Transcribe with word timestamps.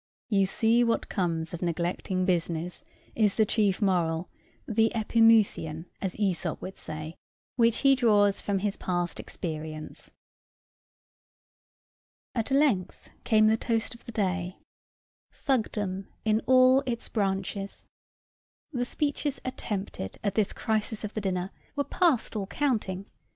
'You 0.29 0.47
see 0.47 0.83
what 0.83 1.09
comes 1.09 1.53
of 1.53 1.61
neglecting 1.61 2.25
business,' 2.25 2.83
is 3.13 3.35
the 3.35 3.45
chief 3.45 3.83
moral, 3.83 4.29
the 4.65 4.89
[Greek: 4.89 4.93
epimutheon], 4.95 5.85
as 6.01 6.15
Æsop 6.15 6.59
would 6.59 6.75
say, 6.75 7.13
which 7.55 7.77
he 7.85 7.93
draws 7.93 8.41
from 8.41 8.57
his 8.57 8.77
past 8.77 9.19
experience." 9.19 10.11
At 12.33 12.49
length 12.49 13.09
came 13.23 13.45
the 13.45 13.57
toast 13.57 13.93
of 13.93 14.05
the 14.05 14.11
day 14.11 14.57
Thugdom 15.31 16.07
in 16.25 16.41
all 16.47 16.81
its 16.87 17.07
branches. 17.07 17.85
The 18.73 18.85
speeches 18.85 19.39
attempted 19.45 20.17
at 20.23 20.33
this 20.33 20.51
crisis 20.51 21.03
of 21.03 21.13
the 21.13 21.21
dinner 21.21 21.51
were 21.75 21.83
past 21.83 22.35
all 22.35 22.47
counting. 22.47 23.05